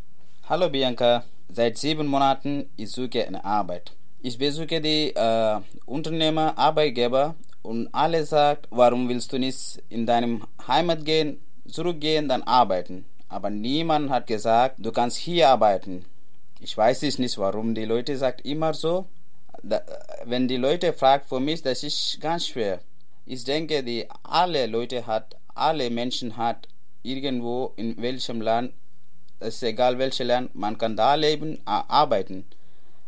[0.49, 3.91] Hallo Bianca, seit sieben Monaten ich suche eine Arbeit.
[4.21, 10.45] Ich besuche die äh, Unternehmer, Arbeitgeber und alle sagt, warum willst du nicht in deinem
[10.67, 13.05] Heimat gehen, zurückgehen, dann arbeiten.
[13.29, 16.05] Aber niemand hat gesagt, du kannst hier arbeiten.
[16.59, 19.05] Ich weiß nicht, warum die Leute sagt immer so.
[20.25, 22.79] Wenn die Leute fragt für mich, das ist ganz schwer.
[23.25, 26.67] Ich denke, die alle Leute hat, alle Menschen hat
[27.03, 28.73] irgendwo in welchem Land
[29.43, 32.45] es ist egal welches Land, man kann da leben, arbeiten.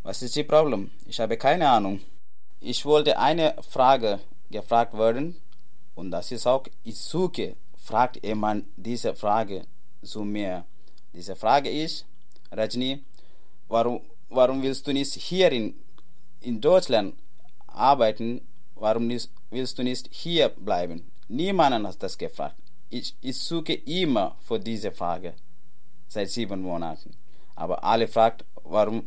[0.04, 0.92] Was ist das Problem?
[1.08, 2.02] Ich habe keine Ahnung.
[2.60, 4.20] Ich wollte eine Frage
[4.52, 5.38] gefragt werden
[5.96, 9.66] und das ist auch, ich suche, fragt jemand diese Frage
[10.04, 10.66] zu mir.
[11.14, 12.06] Diese Frage ist,
[12.52, 13.04] Rajni,
[13.70, 15.52] warum, warum willst du nicht hier
[16.41, 17.15] in, Deutschland
[17.67, 18.41] arbeiten?
[18.76, 21.10] Warum nicht, willst du nicht hier bleiben?
[21.28, 22.56] Niemand hat das gefragt.
[22.89, 25.34] Ich, ich suche immer für diese Frage
[26.08, 27.15] seit sieben Monaten.
[27.56, 29.04] Aber alle fragt, warum,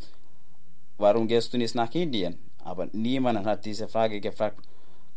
[0.97, 2.39] warum gehst du nicht nach Indien?
[2.65, 4.61] Aber niemand hat diese Frage gefragt.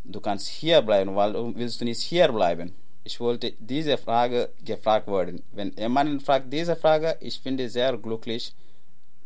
[0.04, 2.74] Du kannst hier bleiben, warum willst du nicht hier bleiben?
[3.04, 5.44] Ich wollte diese Frage gefragt werden.
[5.52, 8.54] Wenn jemand fragt diese Frage, ich finde sehr glücklich.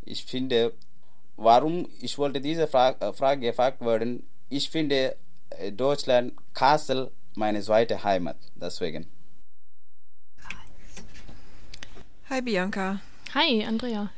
[0.05, 0.73] Ich finde,
[1.37, 4.27] warum ich wollte diese Frage, äh, Frage gefragt werden.
[4.49, 5.15] Ich finde
[5.49, 8.37] äh, Deutschland, Kassel, meine zweite Heimat.
[8.55, 9.07] Deswegen.
[12.29, 12.99] Hi Bianca.
[13.33, 14.09] Hi, Andrea.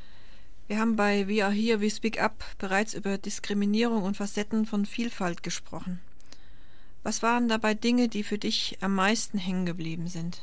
[0.68, 4.86] Wir haben bei We Are Here, We Speak Up bereits über Diskriminierung und Facetten von
[4.86, 6.02] Vielfalt gesprochen.
[7.04, 10.42] Was waren dabei Dinge, die für dich am meisten hängen geblieben sind?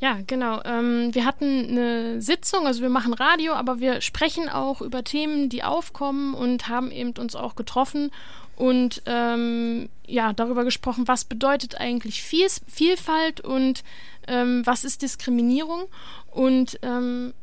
[0.00, 0.60] Ja, genau.
[0.64, 5.48] Ähm, wir hatten eine Sitzung, also wir machen Radio, aber wir sprechen auch über Themen,
[5.48, 8.12] die aufkommen und haben eben uns auch getroffen
[8.54, 13.82] und ähm, ja darüber gesprochen, was bedeutet eigentlich Viel Vielfalt und
[14.28, 15.86] ähm, was ist Diskriminierung
[16.30, 17.34] und ähm,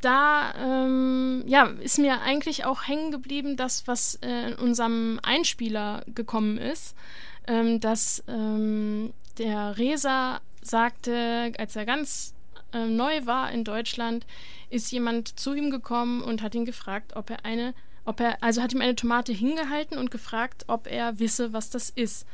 [0.00, 6.04] da ähm, ja, ist mir eigentlich auch hängen geblieben, das, was äh, in unserem Einspieler
[6.06, 6.96] gekommen ist,
[7.46, 12.34] ähm, dass ähm, der Resa sagte, als er ganz
[12.72, 14.26] ähm, neu war in Deutschland,
[14.70, 18.62] ist jemand zu ihm gekommen und hat ihn gefragt, ob er eine, ob er, also
[18.62, 22.26] hat ihm eine Tomate hingehalten und gefragt, ob er wisse, was das ist.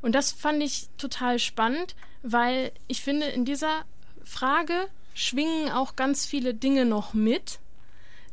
[0.00, 3.84] Und das fand ich total spannend, weil ich finde, in dieser
[4.24, 7.58] Frage schwingen auch ganz viele Dinge noch mit.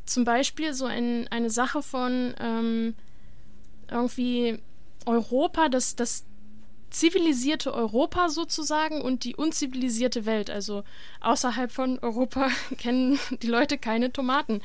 [0.05, 2.95] Zum Beispiel so ein, eine Sache von ähm,
[3.89, 4.59] irgendwie
[5.05, 6.25] Europa, das, das
[6.89, 10.49] zivilisierte Europa sozusagen und die unzivilisierte Welt.
[10.49, 10.83] Also
[11.21, 14.61] außerhalb von Europa kennen die Leute keine Tomaten.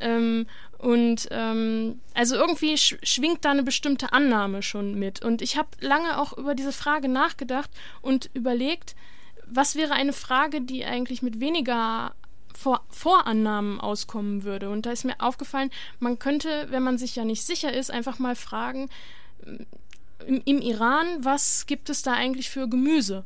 [0.00, 0.46] Ähm,
[0.78, 5.24] und ähm, also irgendwie sch schwingt da eine bestimmte Annahme schon mit.
[5.24, 8.94] Und ich habe lange auch über diese Frage nachgedacht und überlegt,
[9.46, 12.14] was wäre eine Frage, die eigentlich mit weniger
[12.54, 14.68] vor Vorannahmen auskommen würde.
[14.70, 18.18] Und da ist mir aufgefallen, man könnte, wenn man sich ja nicht sicher ist, einfach
[18.18, 18.90] mal fragen,
[20.26, 23.24] im, im Iran, was gibt es da eigentlich für Gemüse?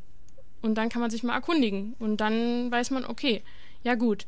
[0.61, 1.95] Und dann kann man sich mal erkundigen.
[1.99, 3.43] Und dann weiß man, okay,
[3.83, 4.25] ja gut,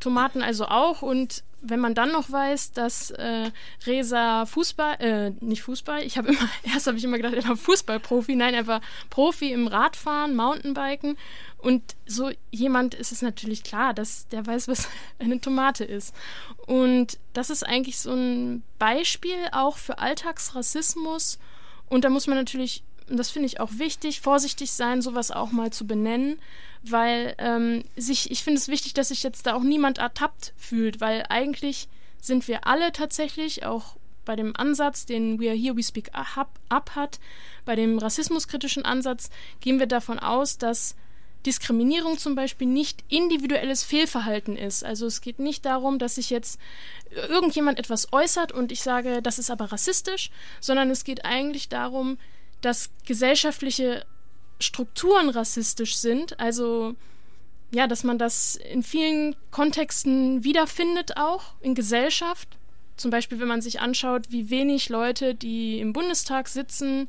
[0.00, 1.02] Tomaten also auch.
[1.02, 3.50] Und wenn man dann noch weiß, dass äh,
[3.86, 7.56] Resa Fußball, äh, nicht Fußball, ich habe immer, erst habe ich immer gedacht, er war
[7.56, 11.16] Fußballprofi, nein, er war Profi im Radfahren, Mountainbiken.
[11.56, 16.14] Und so jemand ist es natürlich klar, dass der weiß, was eine Tomate ist.
[16.66, 21.38] Und das ist eigentlich so ein Beispiel auch für Alltagsrassismus.
[21.88, 25.72] Und da muss man natürlich, das finde ich auch wichtig, vorsichtig sein, sowas auch mal
[25.72, 26.38] zu benennen,
[26.82, 31.00] weil ähm, sich, ich finde es wichtig, dass sich jetzt da auch niemand ertappt fühlt,
[31.00, 31.88] weil eigentlich
[32.20, 36.90] sind wir alle tatsächlich, auch bei dem Ansatz, den We Are Here, We Speak Up,
[36.94, 37.18] hat,
[37.64, 40.94] bei dem rassismuskritischen Ansatz, gehen wir davon aus, dass
[41.46, 44.84] Diskriminierung zum Beispiel nicht individuelles Fehlverhalten ist.
[44.84, 46.60] Also es geht nicht darum, dass sich jetzt
[47.10, 52.18] irgendjemand etwas äußert und ich sage, das ist aber rassistisch, sondern es geht eigentlich darum,
[52.60, 54.04] dass gesellschaftliche
[54.60, 56.38] Strukturen rassistisch sind.
[56.40, 56.94] Also
[57.70, 62.56] ja, dass man das in vielen Kontexten wiederfindet, auch in Gesellschaft.
[62.96, 67.08] Zum Beispiel, wenn man sich anschaut, wie wenig Leute, die im Bundestag sitzen,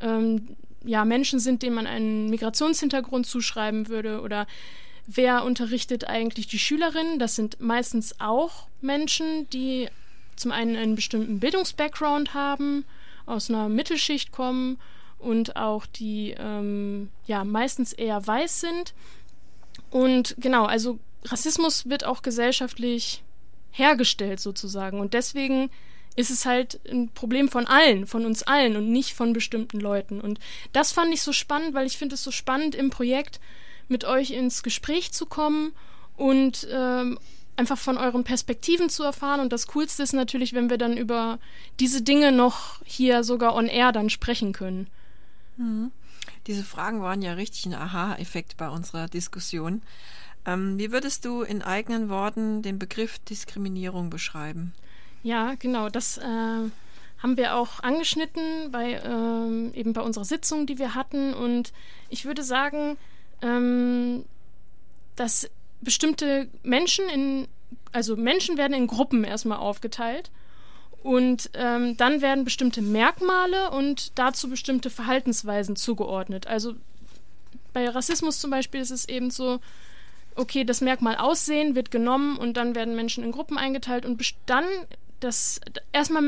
[0.00, 4.46] ähm, ja, Menschen sind, denen man einen Migrationshintergrund zuschreiben würde oder
[5.08, 7.18] wer unterrichtet eigentlich die Schülerinnen?
[7.18, 9.88] Das sind meistens auch Menschen, die
[10.36, 12.84] zum einen einen bestimmten Bildungsbackground haben,
[13.26, 14.78] aus einer Mittelschicht kommen
[15.18, 18.94] und auch die ähm, ja meistens eher weiß sind.
[19.90, 23.24] Und genau, also Rassismus wird auch gesellschaftlich
[23.70, 25.00] hergestellt sozusagen.
[25.00, 25.70] Und deswegen
[26.16, 30.20] ist es halt ein Problem von allen, von uns allen und nicht von bestimmten Leuten.
[30.20, 30.38] Und
[30.72, 33.40] das fand ich so spannend, weil ich finde es so spannend im Projekt
[33.88, 35.72] mit euch ins Gespräch zu kommen
[36.16, 37.18] und ähm,
[37.56, 39.40] einfach von euren Perspektiven zu erfahren.
[39.40, 41.38] Und das Coolste ist natürlich, wenn wir dann über
[41.80, 44.86] diese Dinge noch hier sogar on air dann sprechen können.
[45.56, 45.90] Mhm.
[46.46, 49.82] Diese Fragen waren ja richtig ein Aha-Effekt bei unserer Diskussion.
[50.46, 54.72] Ähm, wie würdest du in eigenen Worten den Begriff Diskriminierung beschreiben?
[55.22, 55.88] Ja, genau.
[55.88, 61.34] Das äh, haben wir auch angeschnitten bei ähm, eben bei unserer Sitzung, die wir hatten.
[61.34, 61.72] Und
[62.08, 62.96] ich würde sagen,
[63.42, 64.24] ähm,
[65.16, 67.48] dass bestimmte Menschen in,
[67.92, 70.30] also Menschen werden in Gruppen erstmal aufgeteilt.
[71.02, 76.46] Und ähm, dann werden bestimmte Merkmale und dazu bestimmte Verhaltensweisen zugeordnet.
[76.46, 76.74] Also
[77.72, 79.60] bei Rassismus zum Beispiel ist es eben so,
[80.34, 84.64] okay, das Merkmal Aussehen wird genommen und dann werden Menschen in Gruppen eingeteilt und dann
[85.20, 85.60] das
[85.92, 86.22] erstmal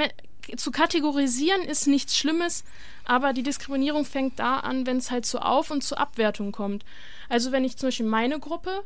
[0.57, 2.64] zu kategorisieren ist nichts Schlimmes,
[3.05, 6.85] aber die Diskriminierung fängt da an, wenn es halt zu Auf- und zu Abwertung kommt.
[7.29, 8.83] Also wenn ich zum Beispiel meine Gruppe,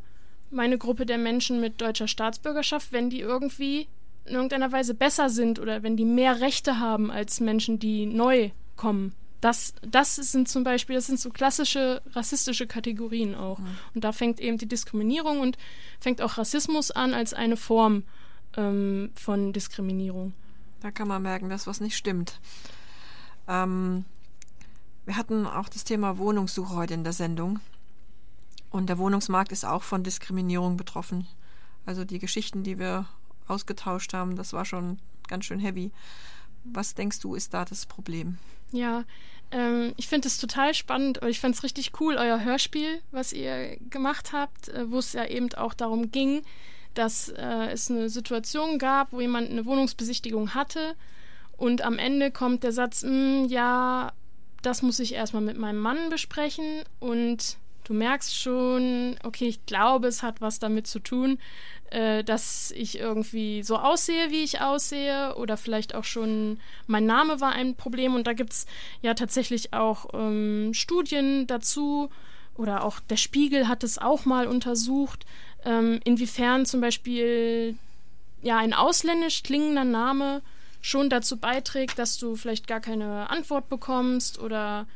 [0.50, 3.88] meine Gruppe der Menschen mit deutscher Staatsbürgerschaft, wenn die irgendwie
[4.24, 8.50] in irgendeiner Weise besser sind oder wenn die mehr Rechte haben als Menschen, die neu
[8.76, 9.12] kommen.
[9.40, 13.58] Das, das sind zum Beispiel, das sind so klassische rassistische Kategorien auch.
[13.58, 13.66] Mhm.
[13.94, 15.58] Und da fängt eben die Diskriminierung und
[16.00, 18.04] fängt auch Rassismus an als eine Form
[18.56, 20.32] ähm, von Diskriminierung.
[20.85, 22.38] Da kann man merken, dass was nicht stimmt.
[23.49, 24.05] Ähm,
[25.07, 27.61] wir hatten auch das Thema Wohnungssuche heute in der Sendung.
[28.68, 31.27] Und der Wohnungsmarkt ist auch von Diskriminierung betroffen.
[31.87, 33.07] Also die Geschichten, die wir
[33.49, 35.90] ausgetauscht haben, das war schon ganz schön heavy.
[36.64, 38.37] Was denkst du, ist da das Problem?
[38.70, 39.05] Ja,
[39.53, 41.18] ähm, ich finde es total spannend.
[41.27, 45.25] Ich fand es richtig cool, euer Hörspiel, was ihr gemacht habt, äh, wo es ja
[45.25, 46.42] eben auch darum ging,
[46.94, 50.94] dass äh, es eine Situation gab, wo jemand eine Wohnungsbesichtigung hatte
[51.57, 54.12] und am Ende kommt der Satz, hm, ja,
[54.62, 56.83] das muss ich erstmal mit meinem Mann besprechen.
[57.00, 61.38] Und du merkst schon, okay, ich glaube, es hat was damit zu tun,
[61.90, 67.40] äh, dass ich irgendwie so aussehe, wie ich aussehe oder vielleicht auch schon mein Name
[67.40, 68.14] war ein Problem.
[68.14, 68.66] Und da gibt es
[69.02, 72.11] ja tatsächlich auch ähm, Studien dazu
[72.57, 75.26] oder auch der Spiegel hat es auch mal untersucht,
[75.64, 77.77] ähm, inwiefern zum Beispiel
[78.42, 80.42] ja ein ausländisch klingender Name
[80.81, 84.87] schon dazu beiträgt, dass du vielleicht gar keine Antwort bekommst oder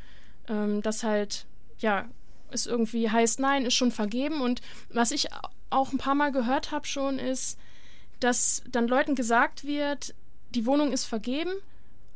[0.47, 1.45] ähm, dass halt
[1.79, 2.07] ja
[2.51, 4.41] es irgendwie heißt, nein, ist schon vergeben.
[4.41, 5.27] Und was ich
[5.69, 7.57] auch ein paar Mal gehört habe schon, ist,
[8.19, 10.13] dass dann Leuten gesagt wird,
[10.53, 11.51] die Wohnung ist vergeben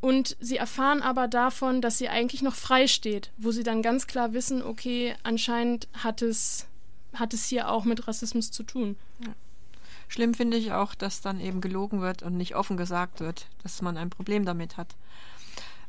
[0.02, 4.08] und sie erfahren aber davon, dass sie eigentlich noch frei steht, wo sie dann ganz
[4.08, 6.68] klar wissen, okay, anscheinend hat es,
[7.16, 8.96] hat es hier auch mit Rassismus zu tun.
[9.20, 9.34] Ja.
[10.08, 13.82] Schlimm finde ich auch, dass dann eben gelogen wird und nicht offen gesagt wird, dass
[13.82, 14.96] man ein Problem damit hat.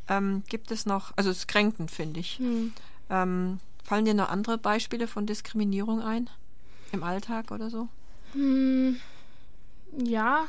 [0.09, 2.39] Ähm, gibt es noch, also es ist kränkend, finde ich.
[2.39, 2.73] Hm.
[3.11, 6.31] Ähm, fallen dir noch andere Beispiele von Diskriminierung ein?
[6.93, 7.89] Im Alltag oder so?
[8.33, 9.01] Hm,
[9.97, 10.47] ja,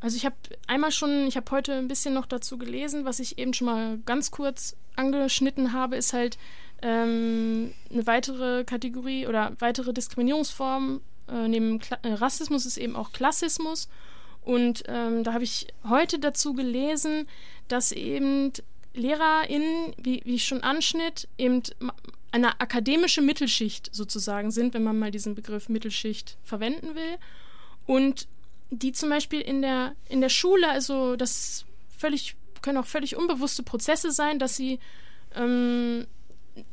[0.00, 0.36] also ich habe
[0.66, 3.98] einmal schon, ich habe heute ein bisschen noch dazu gelesen, was ich eben schon mal
[4.04, 6.38] ganz kurz angeschnitten habe, ist halt
[6.82, 13.12] ähm, eine weitere Kategorie oder weitere Diskriminierungsform äh, neben Kla äh, Rassismus ist eben auch
[13.12, 13.88] Klassismus.
[14.42, 17.26] Und ähm, da habe ich heute dazu gelesen,
[17.68, 18.52] dass eben
[18.94, 21.62] LehrerInnen, wie, wie ich schon anschnitt, eben
[22.30, 27.18] eine akademische Mittelschicht sozusagen sind, wenn man mal diesen Begriff Mittelschicht verwenden will.
[27.86, 28.28] Und
[28.70, 31.64] die zum Beispiel in der, in der Schule, also das
[31.96, 34.78] völlig, können auch völlig unbewusste Prozesse sein, dass sie
[35.34, 36.06] ähm,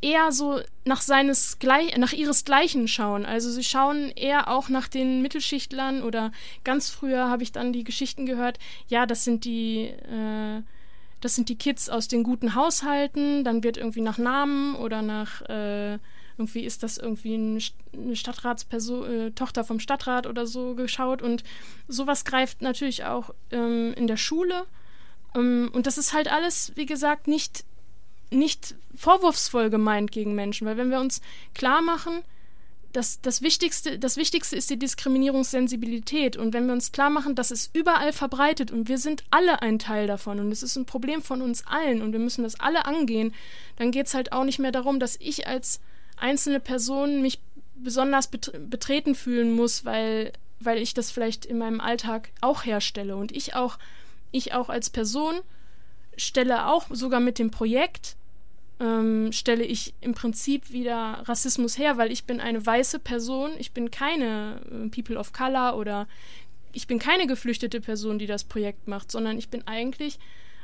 [0.01, 1.57] eher so nach seines
[1.97, 3.25] nach ihresgleichen schauen.
[3.25, 6.31] Also sie schauen eher auch nach den Mittelschichtlern oder
[6.63, 10.61] ganz früher habe ich dann die Geschichten gehört, ja, das sind die äh,
[11.21, 15.41] das sind die Kids aus den guten Haushalten, dann wird irgendwie nach Namen oder nach
[15.43, 15.97] äh,
[16.37, 17.61] irgendwie ist das irgendwie ein,
[17.93, 21.43] eine Stadtratsperson, äh, Tochter vom Stadtrat oder so geschaut und
[21.87, 24.65] sowas greift natürlich auch ähm, in der Schule.
[25.35, 27.63] Ähm, und das ist halt alles, wie gesagt, nicht
[28.31, 31.21] nicht vorwurfsvoll gemeint gegen Menschen, weil wenn wir uns
[31.53, 32.23] klar machen,
[32.93, 36.38] dass das Wichtigste, das Wichtigste ist die Diskriminierungssensibilität.
[36.38, 39.79] Und wenn wir uns klar machen, dass es überall verbreitet und wir sind alle ein
[39.79, 42.86] Teil davon und es ist ein Problem von uns allen und wir müssen das alle
[42.86, 43.33] angehen,
[43.77, 45.81] dann geht es halt auch nicht mehr darum, dass ich als
[46.17, 47.39] einzelne Person mich
[47.75, 53.15] besonders betreten fühlen muss, weil, weil ich das vielleicht in meinem Alltag auch herstelle.
[53.15, 53.79] Und ich auch,
[54.31, 55.41] ich auch als Person
[56.17, 58.15] stelle auch sogar mit dem Projekt
[58.80, 63.71] ähm, stelle ich im Prinzip wieder Rassismus her, weil ich bin eine weiße Person, ich
[63.71, 66.08] bin keine äh, People of Color oder
[66.71, 70.19] ich bin keine geflüchtete Person, die das Projekt macht, sondern ich bin eigentlich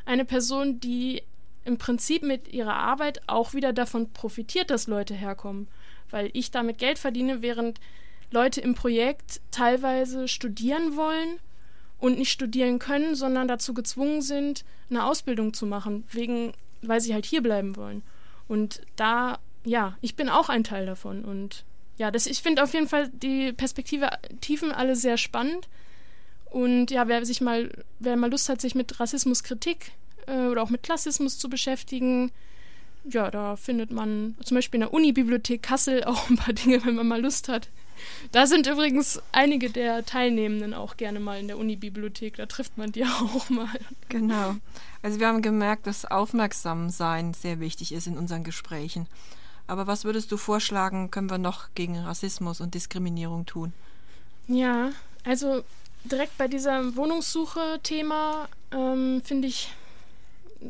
[0.05, 1.21] eine Person, die
[1.65, 5.67] im Prinzip mit ihrer Arbeit auch wieder davon profitiert, dass Leute herkommen,
[6.09, 7.79] weil ich damit Geld verdiene, während
[8.31, 11.39] Leute im Projekt teilweise studieren wollen
[11.99, 17.13] und nicht studieren können, sondern dazu gezwungen sind, eine Ausbildung zu machen, wegen weil sie
[17.13, 18.03] halt hier bleiben wollen.
[18.47, 21.23] Und da, ja, ich bin auch ein Teil davon.
[21.23, 21.65] Und
[21.97, 24.09] ja, das, ich finde auf jeden Fall die Perspektive
[24.41, 25.67] Tiefen alle sehr spannend.
[26.45, 29.91] Und ja, wer sich mal, wer mal Lust hat, sich mit Rassismuskritik
[30.25, 32.31] äh, oder auch mit Klassismus zu beschäftigen,
[33.05, 36.95] ja, da findet man zum Beispiel in der Unibibliothek Kassel auch ein paar Dinge, wenn
[36.95, 37.69] man mal Lust hat.
[38.31, 42.37] Da sind übrigens einige der Teilnehmenden auch gerne mal in der Unibibliothek.
[42.37, 43.79] Da trifft man die auch mal.
[44.09, 44.55] Genau.
[45.01, 49.07] Also wir haben gemerkt, dass Aufmerksamsein sehr wichtig ist in unseren Gesprächen.
[49.67, 53.73] Aber was würdest du vorschlagen, können wir noch gegen Rassismus und Diskriminierung tun?
[54.47, 54.89] Ja,
[55.23, 55.63] also
[56.03, 59.69] direkt bei dieser Wohnungssuche-Thema ähm, finde ich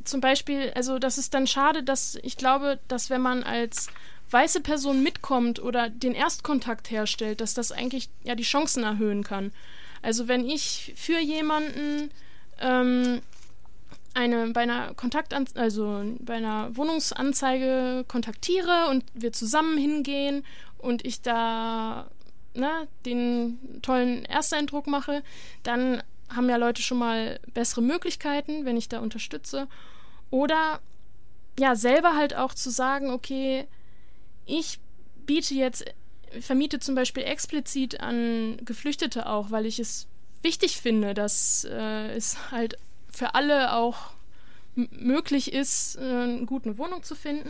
[0.04, 3.88] zum Beispiel, also das ist dann schade, dass ich glaube, dass wenn man als
[4.32, 9.52] weiße Person mitkommt oder den Erstkontakt herstellt, dass das eigentlich ja die Chancen erhöhen kann.
[10.02, 12.12] Also wenn ich für jemanden
[12.60, 13.22] ähm,
[14.13, 20.46] eine bei einer Kontaktan also bei einer Wohnungsanzeige kontaktiere und wir zusammen hingehen
[20.78, 22.10] und ich da
[22.54, 25.24] ne, den tollen Ersteindruck mache,
[25.63, 29.68] dann haben ja Leute schon mal bessere Möglichkeiten, wenn ich da unterstütze.
[30.30, 30.80] Oder
[31.58, 33.68] ja, selber halt auch zu sagen, okay,
[34.49, 34.79] ich
[35.25, 35.85] biete jetzt,
[36.39, 40.07] vermiete zum Beispiel explizit an Geflüchtete auch, weil ich es
[40.41, 42.77] wichtig finde, dass äh, es halt
[43.12, 44.12] für alle auch
[44.75, 47.49] möglich ist, äh, eine gute Wohnung zu finden.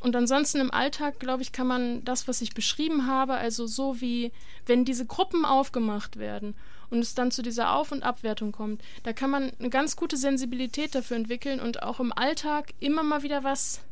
[0.00, 4.00] Und ansonsten im Alltag, glaube ich, kann man das, was ich beschrieben habe, also so
[4.00, 4.32] wie
[4.64, 6.54] wenn diese Gruppen aufgemacht werden
[6.88, 10.16] und es dann zu dieser Auf- und Abwertung kommt, da kann man eine ganz gute
[10.16, 13.82] Sensibilität dafür entwickeln und auch im Alltag immer mal wieder was,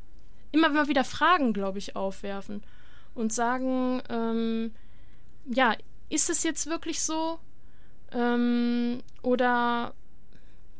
[0.52, 2.62] immer wieder Fragen, glaube ich, aufwerfen
[3.14, 4.72] und sagen, ähm,
[5.46, 5.76] ja,
[6.08, 7.38] ist es jetzt wirklich so?
[8.12, 9.94] Ähm, oder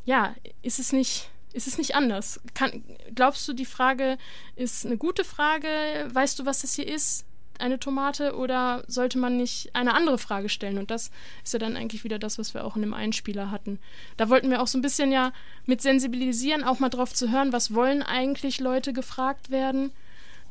[0.05, 2.41] ja, ist es nicht, ist es nicht anders?
[2.55, 2.83] Kann,
[3.15, 4.19] glaubst du, die Frage
[4.57, 5.69] ist eine gute Frage?
[6.13, 7.27] Weißt du, was das hier ist?
[7.59, 8.37] Eine Tomate?
[8.37, 10.79] Oder sollte man nicht eine andere Frage stellen?
[10.79, 11.11] Und das
[11.45, 13.79] ist ja dann eigentlich wieder das, was wir auch in dem Einspieler hatten.
[14.17, 15.33] Da wollten wir auch so ein bisschen ja
[15.67, 19.93] mit sensibilisieren, auch mal drauf zu hören, was wollen eigentlich Leute gefragt werden?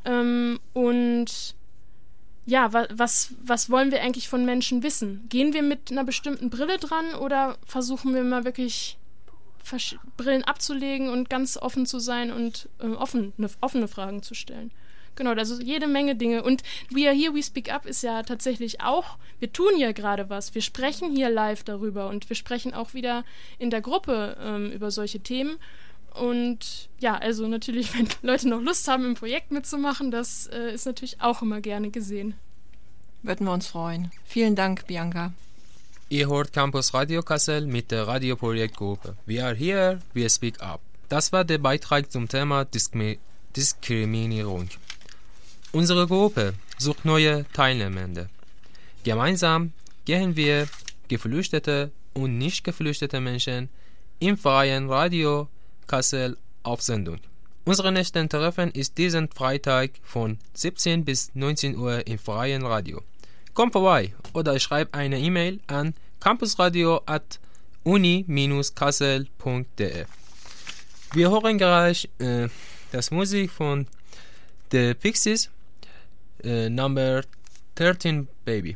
[0.05, 1.55] Ähm, und
[2.45, 5.25] ja, wa was, was wollen wir eigentlich von Menschen wissen?
[5.27, 8.97] Gehen wir mit einer bestimmten Brille dran oder versuchen wir mal wirklich
[9.61, 14.71] Versch Brillen abzulegen und ganz offen zu sein und äh, offene, offene Fragen zu stellen?
[15.17, 16.43] Genau, also jede Menge Dinge.
[16.43, 20.29] Und We Are Here, We Speak Up ist ja tatsächlich auch, wir tun ja gerade
[20.29, 20.55] was.
[20.55, 23.25] Wir sprechen hier live darüber und wir sprechen auch wieder
[23.59, 25.57] in der Gruppe ähm, über solche Themen.
[26.13, 30.85] Und ja, also natürlich, wenn Leute noch Lust haben, im Projekt mitzumachen, das äh, ist
[30.85, 32.35] natürlich auch immer gerne gesehen.
[33.23, 34.11] Würden wir uns freuen.
[34.23, 35.33] Vielen Dank, Bianca.
[36.09, 39.17] Ihr hört Campus Radio Kassel mit der Radioprojektgruppe.
[39.25, 40.79] We are here, we speak up.
[41.09, 43.19] Das war der Beitrag zum Thema Diskmi
[43.55, 44.69] Diskriminierung.
[45.77, 48.29] Unsere Gruppe sucht neue Teilnehmende.
[49.03, 49.73] Gemeinsam
[50.05, 50.67] gehen wir
[51.07, 53.69] geflüchtete und nicht geflüchtete Menschen
[54.17, 55.47] im freien Radio
[55.85, 57.19] Kassel auf Sendung.
[57.63, 63.03] Unsere nächste Treffen ist diesen Freitag von 17 bis 19 Uhr im freien Radio.
[63.53, 67.39] Komm vorbei oder schreib eine E-Mail an campusradio at
[67.83, 70.05] uni-kassel.de.
[71.13, 72.47] Wir hören gleich äh,
[72.91, 73.85] das Musik von
[74.71, 75.51] The Pixies,
[76.43, 77.23] äh, Number
[77.75, 78.75] 13 Baby.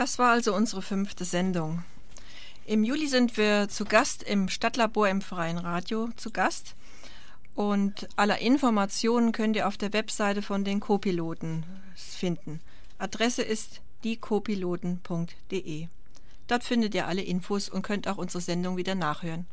[0.00, 1.84] Das war also unsere fünfte Sendung.
[2.64, 6.74] Im Juli sind wir zu Gast im Stadtlabor im Freien Radio zu Gast.
[7.54, 11.64] Und alle Informationen könnt ihr auf der Webseite von den Co-Piloten
[11.94, 12.60] finden.
[12.96, 15.86] Adresse ist diecopiloten.de.
[16.46, 19.46] Dort findet ihr alle Infos und könnt auch unsere Sendung wieder nachhören.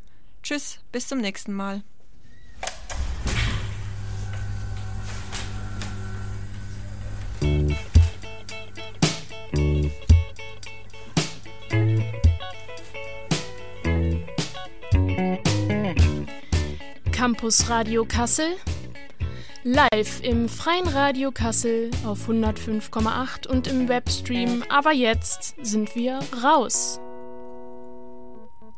[0.43, 1.83] Tschüss, bis zum nächsten Mal.
[17.11, 18.55] Campus Radio Kassel.
[19.63, 24.63] Live im Freien Radio Kassel auf 105,8 und im Webstream.
[24.69, 26.99] Aber jetzt sind wir raus.